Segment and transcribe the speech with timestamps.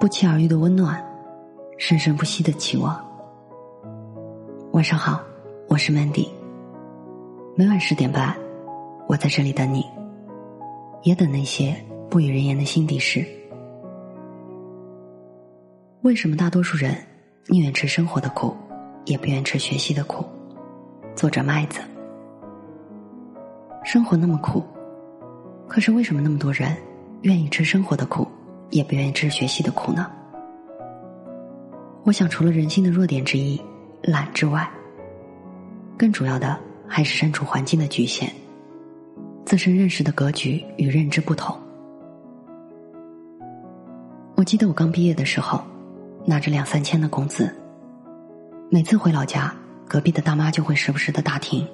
[0.00, 1.00] 不期而遇的温暖，
[1.78, 3.00] 生生不息的期望。
[4.72, 5.22] 晚上好，
[5.68, 6.28] 我是 Mandy。
[7.54, 8.36] 每晚十点半，
[9.06, 9.86] 我在这里等你，
[11.04, 11.76] 也等那些
[12.10, 13.24] 不与人言的心底事。
[16.02, 16.96] 为什么大多数人
[17.46, 18.52] 宁愿吃生活的苦，
[19.04, 20.24] 也不愿吃学习的苦？
[21.14, 21.78] 作者麦子。
[23.84, 24.64] 生活那么苦，
[25.68, 26.76] 可是为什么那么多人
[27.22, 28.26] 愿意吃生活的苦？
[28.74, 30.10] 也不愿意吃学习的苦呢。
[32.02, 33.58] 我想，除了人性的弱点之一——
[34.02, 34.68] 懒之外，
[35.96, 38.28] 更主要的还是身处环境的局限，
[39.46, 41.56] 自身认识的格局与认知不同。
[44.34, 45.62] 我记得我刚毕业的时候，
[46.26, 47.54] 拿着两三千的工资，
[48.70, 49.54] 每次回老家，
[49.88, 51.64] 隔壁的大妈就会时不时的打听：“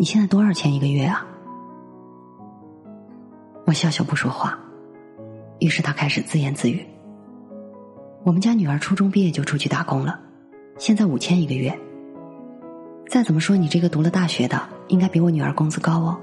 [0.00, 1.24] 你现在多少钱一个月啊？”
[3.66, 4.58] 我笑笑不说话。
[5.58, 6.84] 于是他开始自言自语
[8.24, 10.20] ：“我们家女儿初中毕业就出去打工了，
[10.78, 11.76] 现在五千一个月。
[13.08, 16.18] 再怎么说，你这个读了大学的，应该比我女儿工资高哦。”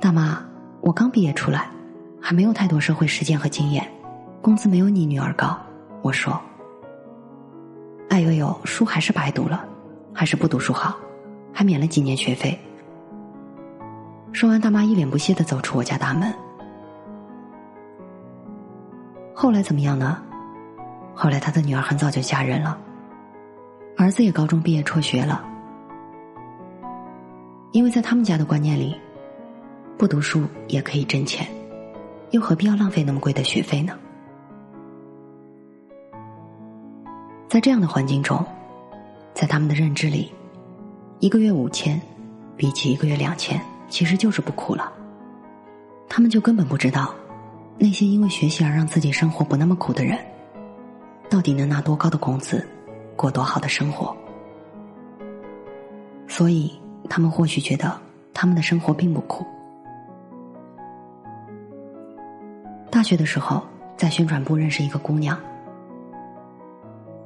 [0.00, 0.44] 大妈，
[0.80, 1.70] 我刚毕业出来，
[2.20, 3.86] 还没有太多社会实践和经验，
[4.42, 5.58] 工资没有你女儿高。
[6.02, 6.38] 我说
[8.10, 9.64] ：“哎呦呦，书还是白读了，
[10.12, 10.96] 还是不读书好，
[11.52, 12.58] 还免了几年学费。”
[14.38, 16.32] 说完，大妈一脸不屑的走出我家大门。
[19.34, 20.22] 后来怎么样呢？
[21.12, 22.78] 后来他的女儿很早就嫁人了，
[23.96, 25.44] 儿子也高中毕业辍学了。
[27.72, 28.94] 因为在他们家的观念里，
[29.98, 31.44] 不读书也可以挣钱，
[32.30, 33.98] 又何必要浪费那么贵的学费呢？
[37.48, 38.46] 在这样的环境中，
[39.34, 40.32] 在他们的认知里，
[41.18, 42.00] 一个月五千，
[42.56, 43.60] 比起一个月两千。
[43.88, 44.92] 其实就是不哭了，
[46.08, 47.14] 他们就根本不知道，
[47.78, 50.18] 那些因为学习而让自己生活不那么苦的人，
[51.30, 52.66] 到底能拿多高的工资，
[53.16, 54.16] 过多好的生活。
[56.26, 56.78] 所以
[57.08, 57.98] 他们或许觉得
[58.34, 59.46] 他们的生活并不苦。
[62.90, 63.62] 大学的时候，
[63.96, 65.38] 在宣传部认识一个姑娘，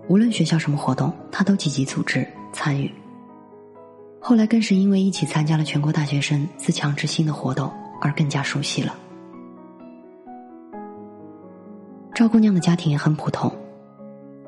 [0.08, 2.92] 无论学校什么活动，她都积极组织参与。
[4.24, 7.68] 后来更是因为一起参加了全国大学生自强之心的活动
[8.00, 8.96] 而更加熟悉了。
[12.14, 13.52] 赵姑娘的家庭也很普通，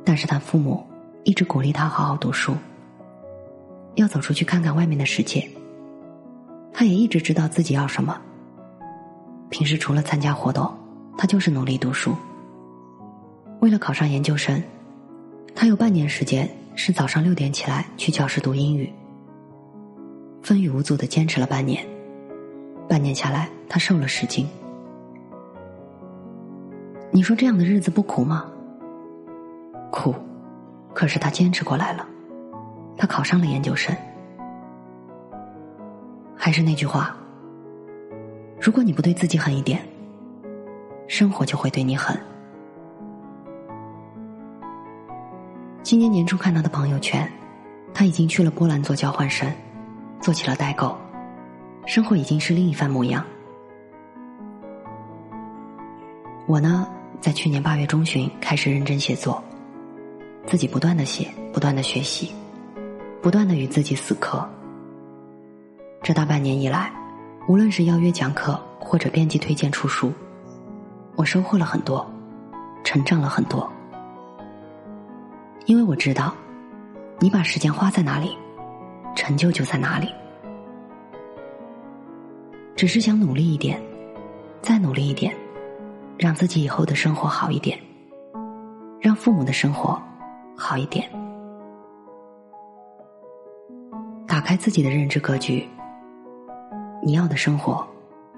[0.04, 0.86] 但是她父母
[1.24, 2.54] 一直鼓励她好好读书，
[3.96, 5.44] 要走出去看看外面的世界。
[6.72, 8.16] 她也一直知道自己要什么。
[9.50, 10.72] 平时除了参加活动，
[11.18, 12.14] 她就是努力读书。
[13.58, 14.62] 为了考上研究生，
[15.52, 18.88] 她有半年时间是早上六点起来去教室读英语。
[20.44, 21.82] 风雨无阻的坚持了半年，
[22.86, 24.46] 半年下来，他瘦了十斤。
[27.10, 28.44] 你说这样的日子不苦吗？
[29.90, 30.14] 苦，
[30.92, 32.06] 可是他坚持过来了，
[32.94, 33.96] 他考上了研究生。
[36.36, 37.16] 还是那句话，
[38.60, 39.80] 如果你不对自己狠一点，
[41.08, 42.14] 生活就会对你狠。
[45.82, 47.26] 今年年初看他的朋友圈，
[47.94, 49.50] 他已经去了波兰做交换生。
[50.24, 50.96] 做起了代购，
[51.84, 53.22] 生活已经是另一番模样。
[56.46, 56.88] 我呢，
[57.20, 59.44] 在去年八月中旬开始认真写作，
[60.46, 62.32] 自己不断的写，不断的学习，
[63.20, 64.48] 不断的与自己死磕。
[66.02, 66.90] 这大半年以来，
[67.46, 70.10] 无论是邀约讲课或者编辑推荐出书，
[71.16, 72.10] 我收获了很多，
[72.82, 73.70] 成长了很多。
[75.66, 76.34] 因为我知道，
[77.18, 78.34] 你把时间花在哪里。
[79.24, 80.06] 成就就在哪里，
[82.76, 83.80] 只是想努力一点，
[84.60, 85.34] 再努力一点，
[86.18, 87.78] 让自己以后的生活好一点，
[89.00, 89.98] 让父母的生活
[90.54, 91.10] 好一点，
[94.26, 95.66] 打开自己的认知格局。
[97.02, 97.82] 你要的生活，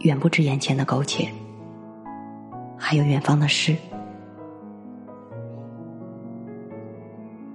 [0.02, 1.28] 远不止眼前的苟且，
[2.78, 3.76] 还有远方的诗。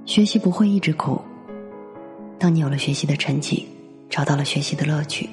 [0.03, 1.21] 学习不会一直苦。
[2.41, 3.67] 当你有了学习的成绩，
[4.09, 5.29] 找到了学习的乐趣，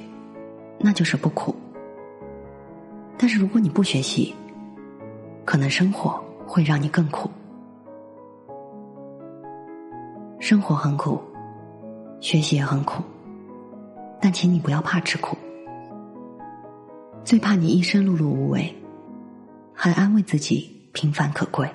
[0.77, 1.55] 那就是不苦。
[3.17, 4.35] 但是如果你不学习，
[5.43, 7.27] 可能生活会让你更苦。
[10.39, 11.19] 生活很苦，
[12.21, 13.01] 学习也很苦，
[14.21, 15.35] 但请你不要怕吃苦，
[17.23, 18.71] 最怕你一生碌碌无为，
[19.73, 21.67] 还安慰自己平凡可贵。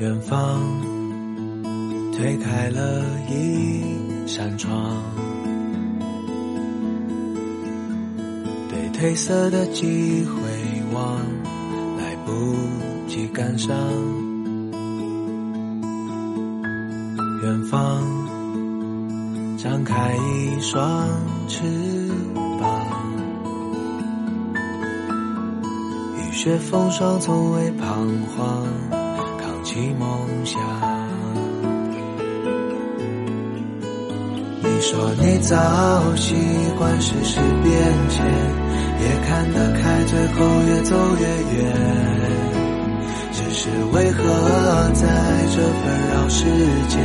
[0.00, 0.62] 远方
[2.16, 3.84] 推开了一
[4.26, 4.72] 扇窗，
[8.70, 10.40] 对褪色的机会
[10.94, 11.18] 望，
[11.98, 12.32] 来不
[13.08, 13.76] 及感伤。
[17.42, 18.02] 远方，
[19.58, 21.10] 张开一双
[21.46, 21.60] 翅
[22.58, 22.86] 膀，
[26.16, 28.66] 雨雪风霜从未彷徨，
[30.44, 30.60] 想。
[34.62, 35.56] 你说你早
[36.16, 36.34] 习
[36.78, 37.72] 惯世事变
[38.08, 38.24] 迁，
[39.00, 41.22] 也看得开，最后越走越
[41.58, 41.58] 远。
[43.32, 44.18] 只是为何
[44.94, 45.06] 在
[45.54, 45.82] 这纷
[46.12, 46.44] 扰世
[46.88, 47.00] 间？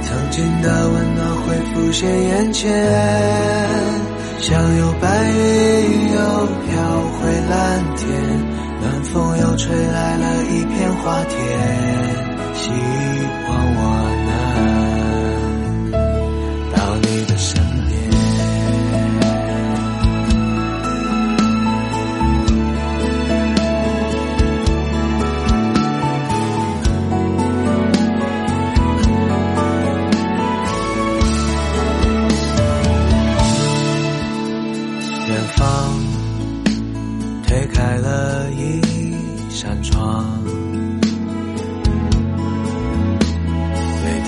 [0.00, 2.72] 曾经的温暖会浮现眼前，
[4.40, 6.16] 像有白云又
[6.64, 6.72] 飘
[7.12, 7.20] 回
[7.50, 8.06] 蓝天，
[8.80, 11.38] 暖风又吹来了一片花田，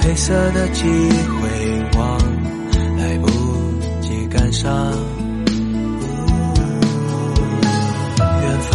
[0.00, 2.19] 褪色的机会忘，
[2.97, 3.29] 来不
[4.00, 4.73] 及感伤。
[8.19, 8.73] 远方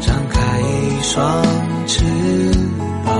[0.00, 1.42] 张开一双
[1.86, 2.04] 翅
[3.04, 3.12] 膀，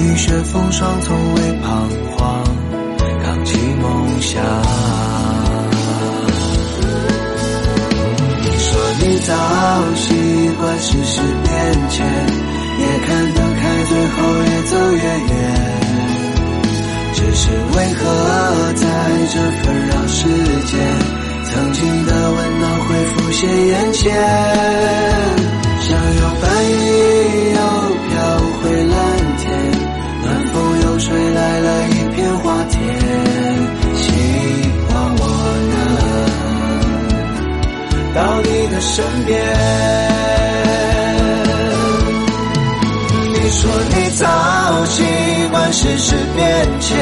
[0.00, 2.42] 雨雪风霜从未彷徨。
[3.22, 4.42] 扛起梦想。
[8.42, 8.68] 你说
[9.00, 9.34] 你早
[9.94, 12.06] 习惯世事变迁，
[17.94, 18.86] 何在
[19.32, 20.28] 这纷扰世
[20.64, 20.78] 间，
[21.44, 24.12] 曾经的温暖会浮现眼前，
[43.50, 44.26] 说你早
[44.86, 45.02] 习
[45.50, 46.96] 惯世事变迁，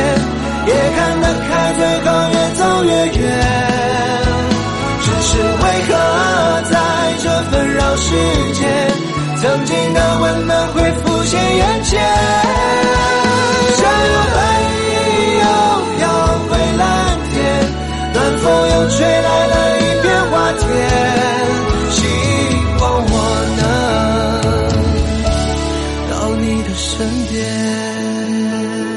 [0.67, 3.21] 也看得开，最后越走越远。
[5.01, 5.91] 只是为何
[6.71, 6.73] 在
[7.23, 8.07] 这纷扰世
[8.55, 8.61] 间，
[9.37, 11.18] 曾经的温暖会复？
[26.99, 28.88] 身边。